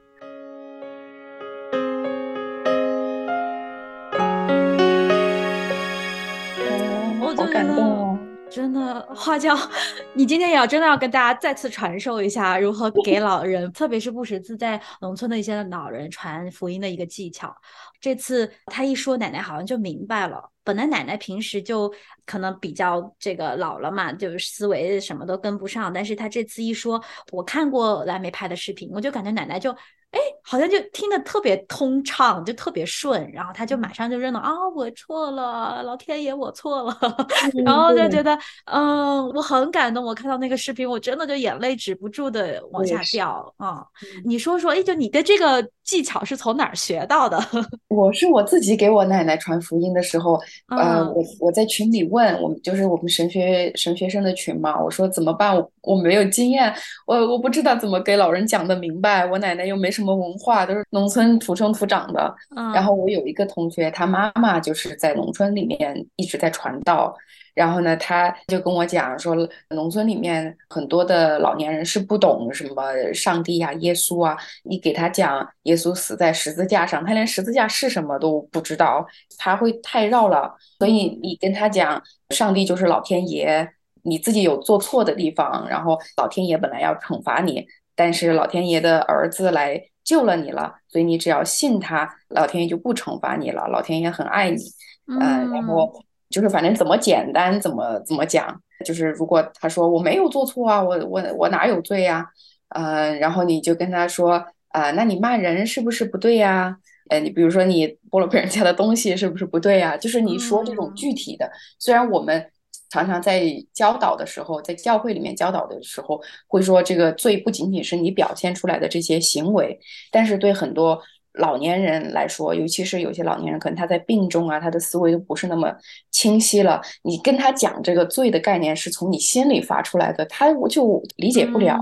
[9.30, 9.56] 的花椒，
[10.14, 17.54] 你今天也要真的要跟大家再次传授一下如何给老人，特别是不识字在农村的一些老人传福音的一个技巧。
[18.00, 20.50] 这次他一说，奶奶好像就明白了。
[20.64, 21.92] 本来奶奶平时就
[22.26, 25.92] 可能比较这个老了嘛，就是思维什么都跟不上。
[25.92, 29.74] 但是他这次一说，我看过蓝莓拍的视频，我就感觉奶奶就。
[30.10, 36.96] 哎，好像就听得特别通畅，就特别顺，然后他就马上就认了啊，我错了，老天爷，我错了，
[37.64, 40.04] 然后就觉得，嗯，我很感动。
[40.04, 43.84] 我看到那个视频，我真的就眼泪止不住的往下掉啊。
[44.24, 47.38] 你说说，哎，就你的这个技巧是从哪儿学到的？
[47.88, 55.54] 我是我自己给我奶奶传福音的时候，呃，我我在群里问我们，就是我们神学神学生的群嘛，我说怎么办？
[55.56, 56.74] 我我没有经验，
[57.06, 62.34] 我我不知道怎么给老人讲的明白，我奶奶又没什什么文化，都是农村土生土长的。
[62.74, 67.14] 然后我有一个同学，他妈妈就是在农村里面一直在传道。
[67.52, 69.36] 然后呢，他就跟我讲说，
[69.70, 74.36] 农村里面很多的老年人是不懂什么上帝呀、耶稣啊。
[74.62, 80.56] 你给他讲耶稣死在十字架上，他连十字架是什么都不知道，他会太绕了。
[80.78, 83.68] 所以你跟他讲，上帝就是老天爷，
[84.04, 94.62] 你自己有做错的地方，然后老天爷本来要惩罚你，但是老天爷的儿子来救了你了，所以你只要信他，老天爷就不惩罚你了，老天爷很爱你。
[95.06, 96.04] 嗯，然后。
[96.30, 102.24] 就是反正怎么简单怎么怎么讲，就是如果他说我没有做错啊，我我我哪有罪呀？
[102.68, 104.34] 呃，然后你就跟他说
[104.68, 106.76] 啊，那你骂人是不是不对呀？
[107.08, 109.96] 呃，你比如说你剥了别人家的东西是不是不对呀？
[109.96, 112.46] 就是你说这种具体的，虽然我们
[112.90, 119.80] 常常在教导的时候，在教会里面教导的时候会说这个罪不仅仅是你表现出来的这些行为，
[120.12, 121.00] 但是对很多。
[121.34, 125.72] 老年人来说，尤其是有些老年人，可能他在病中啊，他的思维都不是那么
[126.10, 126.82] 清晰了。
[127.04, 131.78] 你跟他讲这个罪的概念是从你心里发出来的，他就理解不了。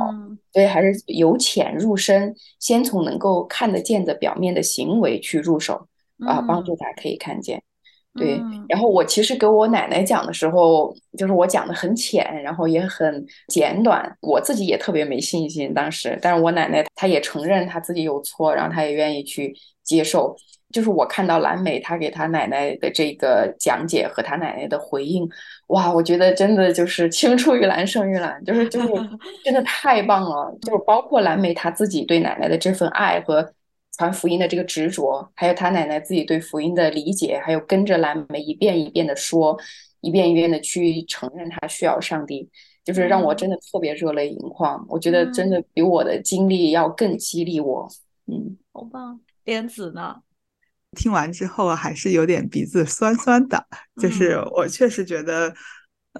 [0.52, 5.88] 所以还是由浅入深，先从能够看得见的表面的行为去入手
[6.26, 7.62] 啊，帮助他可以看见。
[8.18, 16.18] 对，然后我其实给我奶奶讲的时候，就是我讲的很浅，然后也很简短，我自己也特别没信心当时。
[16.20, 19.54] 但是我奶奶她也承认她自己有错，然后她也愿意去
[19.84, 20.36] 接受。
[20.70, 25.26] 就是我看到蓝莓她给她奶奶的这个讲解和她奶奶的回应，
[25.68, 28.88] 哇，我觉得真的就是青出于蓝胜于蓝，就是就是
[29.44, 30.54] 真的太棒了。
[30.62, 33.50] 就是包括蓝莓她自己对奶奶的这份爱和。
[33.98, 39.58] 传福音的这个执着，还有他奶奶自己对福音的理解，还有跟着蓝莓一遍一遍的说，
[40.02, 42.48] 一遍一遍的去承认他需要上帝，
[42.84, 44.86] 就是让我真的特别热泪盈眶。
[44.88, 47.88] 我觉得真的比我的经历要更激励我。
[48.26, 49.18] 嗯，好棒。
[49.44, 50.14] 莲子呢？
[50.96, 53.66] 听完之后还是有点鼻子酸酸的，
[54.00, 55.52] 就是我确实觉得，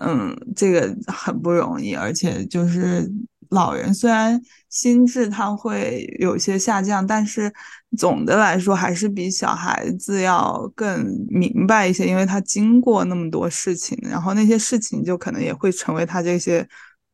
[0.01, 3.09] 嗯，这个很不容易，而且就是。
[3.51, 7.53] 老人虽然心智他会有些下降，但是
[7.97, 16.67] 总的来说还是比小孩子要更明白一些，因为他经过那么多事情，然后那些事情就可能也会成为他这些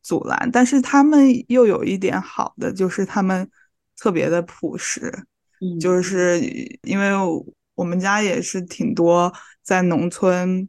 [0.03, 0.49] 阻拦。
[0.51, 3.49] 但是他们又有一点好的，就是他们
[3.97, 5.09] 特别的朴实，
[5.79, 6.41] 就是
[6.83, 7.11] 因为
[7.75, 9.31] 我们家也是挺多
[9.63, 10.67] 在农村，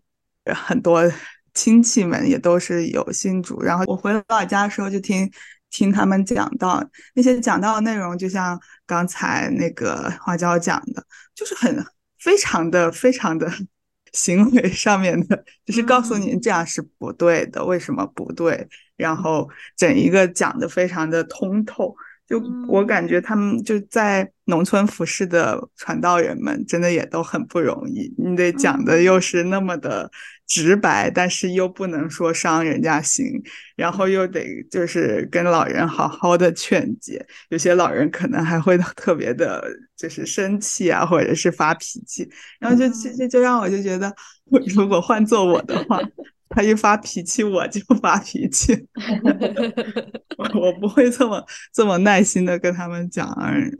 [0.55, 1.03] 很多
[1.53, 5.29] 亲戚们也都是有新主，然后我回老家的时候就听。
[5.77, 11.85] 听他们讲到那些讲到的内容，就像刚才那个花椒讲的，就是很
[12.19, 13.47] 非常的非常的
[14.15, 21.95] 行为上面的，就是告诉你这样是不对的，为什么不对，然后整一个讲的非常的通透。
[22.27, 28.12] 就我感觉他们就在农村服饰的传道人们，真的也都很不容易。
[28.19, 30.11] 你得讲的又是那么的
[30.47, 33.27] 直白，但是又不能说伤人家心，
[33.77, 37.25] 然后又得就是跟老人好好的劝解。
[37.51, 39.65] 有些老人可能还会特别的，
[39.97, 42.29] 就是生气啊，或者是发脾气。
[42.59, 44.12] 然后就其实就让我就觉得，
[44.75, 46.01] 如果换做我的话。
[46.49, 48.73] 他一发脾气，我就 发脾气。
[50.55, 53.29] 我不会这么这么耐心的跟他们讲，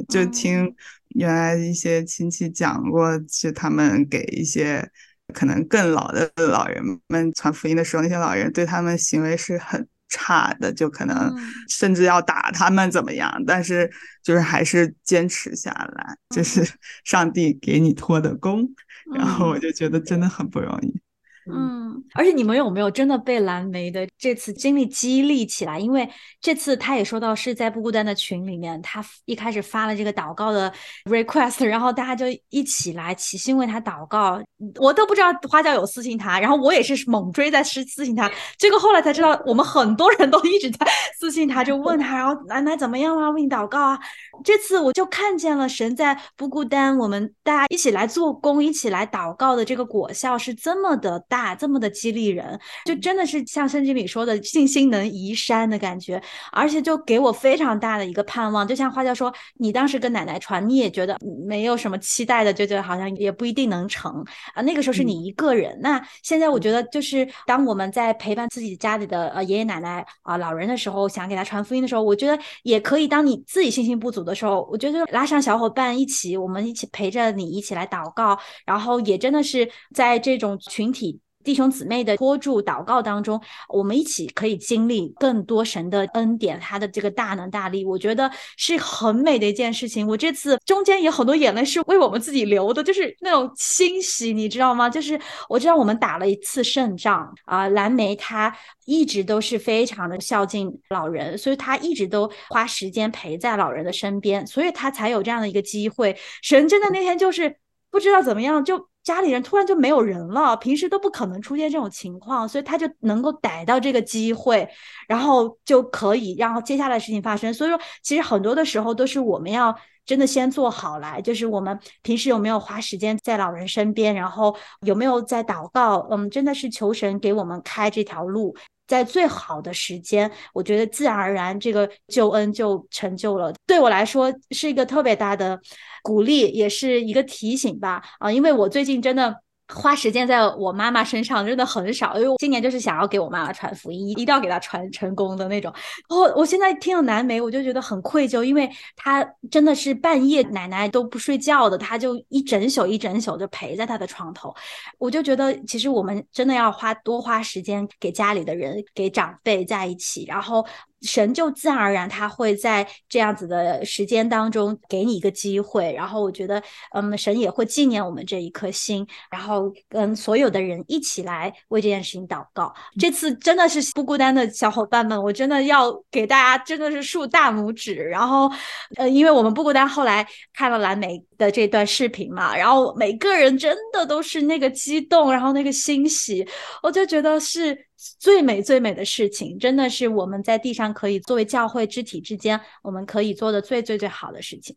[0.09, 0.74] 就听
[1.11, 4.88] 原来一些亲戚讲过，是他们给一些
[5.33, 11.35] 可能更老的老人们传福音的时候，那些老人对他们行为是很差的，就可能
[11.68, 13.90] 甚至要打他们怎么样，但是
[14.22, 16.66] 就是还是坚持下来，这是
[17.05, 18.68] 上帝给你托的功。
[19.14, 21.00] 然后我就觉得真的很不容易。
[21.48, 25.78] 嗯，而且你们有没有真的被蓝莓的这次经历激励起来？
[25.78, 26.09] 因为
[26.40, 30.72] 这次他也说到是在不孤单的群里面，他一开始发了这个祷告的
[31.06, 34.42] request，然后大家就一起来齐心为他祷告。
[34.80, 38.28] 我都不知道花椒有私信他，然后我也是猛追在私私信他，
[38.59, 40.87] 结果后来才知道，我们很多人都一直在
[41.20, 43.30] 私信他，就问他，然后奶奶怎么样啊？
[43.30, 44.00] 为你祷告啊！
[44.42, 51.36] 这次我就看见了神在不孤单，我们大家一起来做工，一起来祷告的这个果效是这么的大。
[51.37, 56.18] 大这么的激励人，就真的是像圣经里说的，信心能移山的感觉，
[56.51, 58.66] 而且就给我非常大的一个盼望。
[58.66, 61.14] 就像花椒说，你当时跟奶奶传，你也觉得
[61.46, 64.62] 没有什么期待的，就觉得好像也不一定能成啊。
[64.62, 73.07] 那个时候是你一个人，那现在我觉得就是当我们在陪伴自己家里的呃爷爷奶奶啊老人的时候，想给他传福音的时候，我觉得也可以。
[73.07, 81.20] 当你自己信心不足的时候，我觉得拉上小伙伴一起，我们一起陪着你一起来祷告，然后也真的是在这种群体。
[81.47, 90.05] 弟兄姊妹的托住祷告当中，我们一起可以经历更多神的恩典，他的这个大能大力，我觉得是很美的一件事情。
[90.09, 94.90] 我这次中间也很多眼泪是为我们自己流的，就是那种欣喜，你知道吗？
[94.90, 95.18] 就是
[95.49, 98.53] 我知道我们打了一次胜仗啊，蓝莓他
[98.84, 106.16] 一直都是非常的孝敬老人，所以他一直都花时间陪在老人的身边，所以他才有这样的一个机会。
[106.42, 107.57] 神真的那天就是
[107.88, 108.88] 不知道怎么样就。
[109.07, 114.68] 家里人突然就没有人了，平时都不可能出现这种情况，所以他就能够逮到这个机会，
[115.07, 117.54] 然后就可以让接下来事情发生。
[117.54, 119.72] 所以说，其实很多的时候都是我们要
[120.04, 128.57] 真的先做好来，就是我们平时有没有花时间在老人身边，然后有没有在祷告，嗯，真的是求神给我们开这条路。
[128.87, 133.53] 在最好的时间，我觉得自然而然这个救恩就成就了。
[133.66, 135.61] 对我来说是一个特别大的
[136.03, 138.03] 鼓励，也是一个提醒吧。
[138.18, 139.45] 啊，因为我最近真的。
[139.74, 145.72] 花时间在我妈妈身上真的很少，因为我今年就是想要给我妈妈传福音，一定要给她传成功的那种。
[146.08, 154.54] 我我现在听了南梅，我就觉得很愧疚，因为她真的是半夜奶奶都不睡觉的，她就一整宿一整宿就陪在她的床头。
[154.98, 160.64] 我就觉得其实我们真的要花多花时间给家里的人、给长辈在一起，然后。
[161.07, 172.74] 神就自然而然，他会在这样子的时间当中给你一个机会，然后我觉得，嗯，神也会纪念我们这一颗心，然后跟所有的人一起来为这件事情祷告。
[172.98, 177.94] 这次真的是不孤单的小伙伴们，我真的要给大家真的是竖大拇指。
[177.94, 178.50] 然后，
[178.96, 186.46] 呃，因为我们不孤单后来看了蓝莓的这段视频嘛，然后每个人真的都是那个激动，然后那个欣喜，
[186.82, 187.86] 我就觉得是。
[188.18, 194.76] 最美最美的事情，真的是我们在地上可以作为教会肢体之间，我们可以做的最最最好的事情。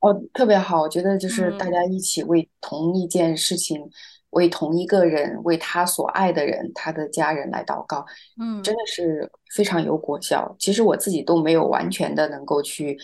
[0.00, 3.80] 哦，特别好，我觉得就是大家一起为同一件事情，
[4.30, 8.04] 为同一个人，为他所爱的人，他的家人来祷告，
[8.40, 10.54] 嗯，真的是非常有果效。
[10.58, 12.98] 其实我自己都没有完全的能够去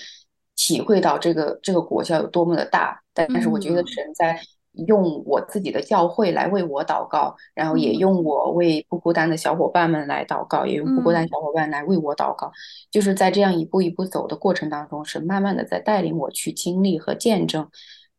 [0.56, 4.40] 体会到这个这个果效有多么的大，但但是我觉得神在。
[4.72, 12.50] 用我自己的教会来为我祷告，然后也用我为不孤单的小伙伴们来祷告，也用不孤单小伙伴来为我祷告。
[12.90, 17.68] 就是在这样一步一步走的过程当中，是慢慢的在带领我去经历和见证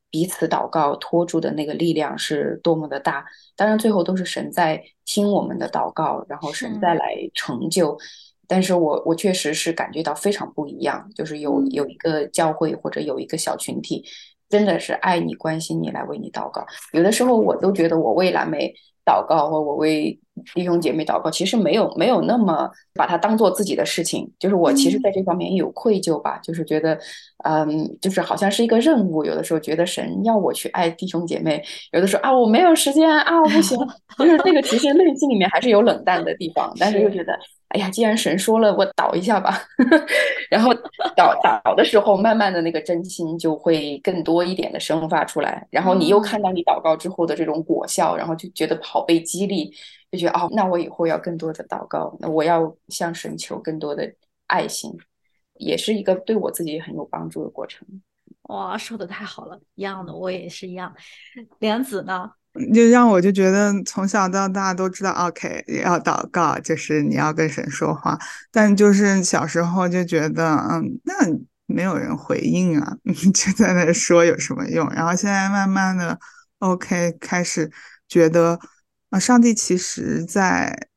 [0.09, 3.25] 彼此祷告托住的那个力量是多么的大。
[3.55, 7.97] 当然，最后都是神在听我们的祷告，然后神再来成就。
[8.45, 14.03] 但是我我确实是感觉到非常不一样，就是有有一个教会或者有一个小群体。
[14.51, 16.63] 真的是爱你、关心你，来为你祷告。
[16.91, 18.71] 有的时候我都觉得，我为蓝莓
[19.05, 20.19] 祷告，或我为
[20.53, 24.29] 弟兄姐妹祷告，其实没有没有那么把它当做自己的事情。
[24.37, 26.99] 就是我其实在这方面有愧疚吧，就是觉得，
[27.45, 29.23] 嗯，就是好像是一个任务。
[29.23, 33.77] 有的时候觉得神要我去爱弟兄姐妹，有的时候啊，我没有时间啊我，不行。
[34.19, 37.33] 就是那个其实内心里面还是有冷淡的地方，但是又觉得。
[37.73, 39.57] 哎呀，既然神说了，我祷一下吧。
[40.49, 40.73] 然后
[41.15, 45.65] 祷祷的时候，慢慢的那个真心就会更多一点的生发出来。
[45.71, 49.73] 然后你又看到你祷告之后的这种果效，然后就觉得好被激励，
[50.11, 54.13] 就觉得哦，那我以后要更多的祷告，那我要向神求更多的
[54.47, 54.91] 爱心，
[55.55, 57.87] 也是一个对我自己很有帮助的过程。
[58.49, 60.93] 哇，说的太好了，一样的，我也是一样。
[61.59, 62.31] 莲子呢？
[62.73, 68.19] 就让我就觉得从小到大都知道，OK，要祷告，就是你要跟神说话。
[68.51, 71.13] 但就是小时候就觉得，嗯，那
[71.65, 72.97] 没有人回应啊，
[73.33, 74.85] 就在那说有什么用？
[74.89, 76.19] 然后现在慢慢的
[76.59, 77.71] ，OK，开始
[78.09, 78.59] 觉得
[79.11, 80.87] 啊，上帝其实在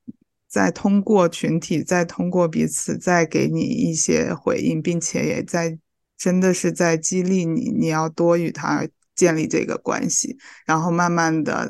[0.48, 5.78] 在通过群体，在通过彼此，在给你一些回应，并且也在
[6.18, 8.84] 真的是在激励你，你要多与他。
[9.14, 10.36] 建立这个关系，
[10.66, 11.68] 然后慢慢的，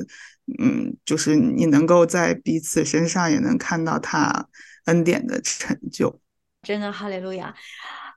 [0.59, 4.49] 嗯，就是你能够在彼此身上也能看到他
[4.86, 6.20] 恩典的成就。
[6.62, 7.55] 真的，哈利路亚。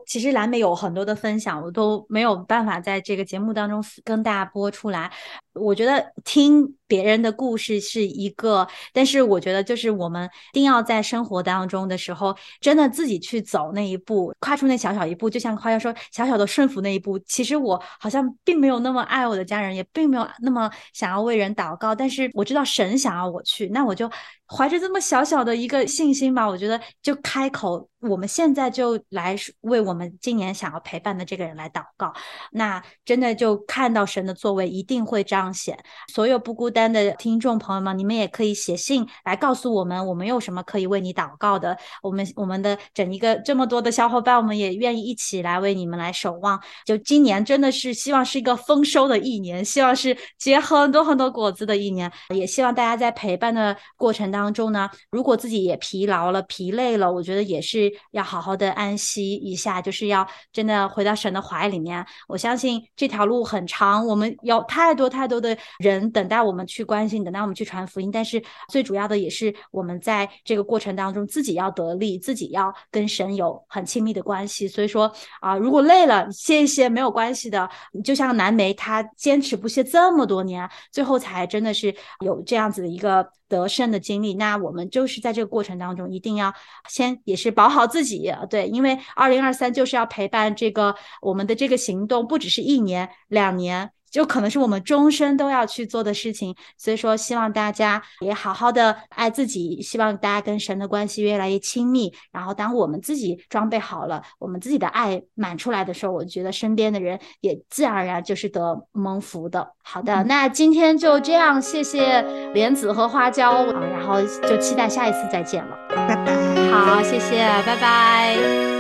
[0.06, 5.12] 其实蓝莓有很多的分享，我都没有办法在这个节目当中跟大家播出来。
[5.52, 15.30] 我觉得听别人的故事是一个，但是我觉得就是我们一定要在生活当中的时候，真的自己去走那一步，跨出那小小一步。
[15.30, 17.20] 就像花要说，小小的顺服那一步。
[17.20, 24.10] 其实我好像并没有那么爱我的家人，也并没有那么想要为人祷告，但是我知道神想要我去，那我就
[24.48, 26.48] 怀着这么小小的一个信心吧。
[26.48, 32.14] 我觉得就开口，我们现在就来为我们今年想要陪伴的这个人来祷告。
[32.52, 35.18] 那真的就看到神的作为，一定会。
[35.28, 35.78] 彰显
[36.14, 36.70] 所有不孤。
[36.78, 41.76] 单的听众朋友们，你们也可以写信来告诉我们，我们有什么可以为你祷告的。
[42.04, 46.62] 我们我们的整一个这么多的小伙伴，我们也愿意一起来为你们来守望。
[46.86, 52.12] 就今年真的是希望是一个丰收的一年，希望是结很多很多果子的一年。
[52.36, 62.06] 也希望大家在陪伴的过程当中呢，如果自己也疲劳了、疲累了，我觉得也是要好好的安息一下，就是要真的回到神的怀里面。
[62.28, 68.12] 我相信这条路很长，我们有太多太多的人等待我们去关心，等待我们去传福音。
[68.12, 74.68] 但是最主要的也是我们在这个过程当中自己要得力，自己要跟神有很亲密的关系。
[74.68, 77.70] 所以说啊，如果累了歇一歇没有关系的。
[78.04, 84.34] 就像南梅，他坚持不懈这么多年，最后才真的是有这样子的一个得胜的经历。
[84.34, 86.54] 那我们就是在这个过程当中，一定要
[86.90, 93.92] 先也是保好自己，对，因为二零二三就是要陪伴这个我们的这个行动，不只是一年两年。
[94.12, 102.14] 就可能是我们终身都要去做的事情，所以说希望大家也好好的爱自己，希望大家跟神的关系越来越亲密。
[102.32, 109.74] 然后当我们自己装备好了，我们自己的爱满出来的时候，我觉得身边的人也自然而然就是得蒙福的。
[109.84, 112.22] 好的，那今天就这样，谢谢
[112.54, 116.72] 莲子和花椒啊，然后就期待下一次再见了，拜拜。
[116.72, 118.77] 好，谢谢，拜拜。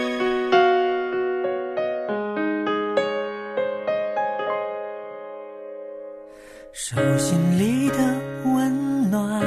[6.79, 7.97] 手心里的
[8.45, 9.43] 温暖。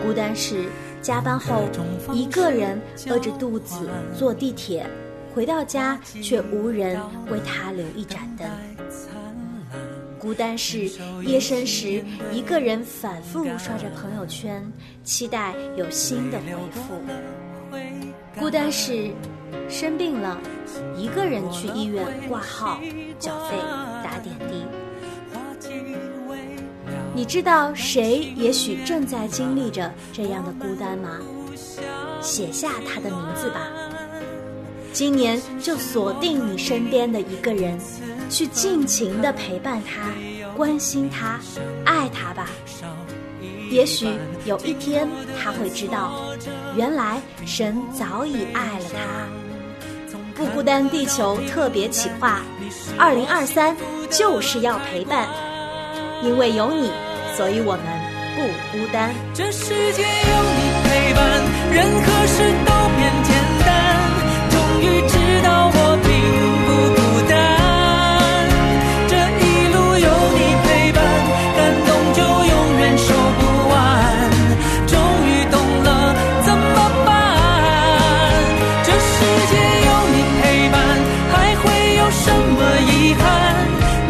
[0.00, 0.66] 孤单是
[1.02, 1.64] 加班后
[2.12, 4.88] 一个人饿着肚子坐地铁，
[5.34, 8.48] 回到家却无人为他留一盏灯。
[10.16, 10.88] 孤单是
[11.24, 14.64] 夜深时一个人反复刷着朋友圈，
[15.02, 17.02] 期待有新的回复。
[18.38, 19.10] 孤单是
[19.68, 20.38] 生病了，
[20.96, 22.80] 一个人去医院挂号、
[23.18, 23.56] 缴费、
[24.04, 24.64] 打点滴。
[27.18, 31.18] 你知道谁也许正在经历着这样的孤单吗？
[32.20, 33.66] 写下他的名字吧。
[34.92, 37.76] 今年就锁定你身边的一个人，
[38.30, 40.12] 去尽情的陪伴他，
[40.56, 41.40] 关心他，
[41.84, 42.48] 爱他吧。
[43.68, 44.08] 也许
[44.44, 45.08] 有一天
[45.42, 46.22] 他会知道，
[46.76, 50.16] 原来神早已爱了他。
[50.36, 52.42] 不孤单地球特别企划，
[52.96, 53.76] 二零二三
[54.08, 55.26] 就是要陪伴，
[56.22, 56.92] 因为有你。
[57.38, 57.84] 所以我们
[58.34, 59.14] 不孤单。
[59.32, 61.22] 这世界有你陪伴，
[61.70, 63.30] 任何事都变简
[63.62, 63.70] 单。
[64.50, 65.14] 终于知
[65.46, 66.10] 道我并
[66.66, 66.68] 不
[66.98, 67.32] 孤单。
[69.06, 70.98] 这一路有你陪伴，
[71.54, 73.06] 感动就永远说
[73.38, 73.72] 不完。
[74.90, 74.98] 终
[75.30, 75.88] 于懂了
[76.42, 76.74] 怎么
[77.06, 77.14] 办？
[78.82, 79.14] 这世
[79.46, 79.54] 界
[79.86, 80.42] 有你陪
[80.74, 80.76] 伴，
[81.30, 81.70] 还会
[82.02, 83.22] 有什么遗憾？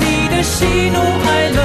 [0.01, 0.97] 你的喜怒
[1.29, 1.61] 哀乐，